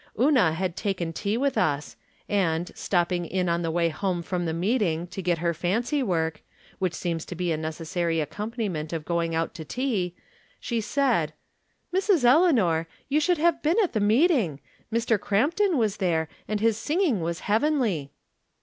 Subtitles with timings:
[0.19, 1.95] Una had taken tea with us,
[2.27, 6.41] and, stopping in on the way home from the meeting to get her fancy work,
[6.79, 10.15] which seems to be a necessary ac companimei^ of going out to tea,
[10.59, 11.33] she said:"
[11.95, 12.23] Mrs.
[12.23, 14.59] Eleanor, you should have been at the meeting,
[14.91, 15.19] Mr.
[15.19, 18.11] Crampton was there, and his sing ing was heavenly